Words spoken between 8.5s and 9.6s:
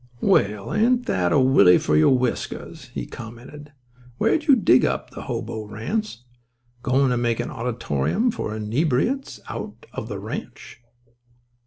inbreviates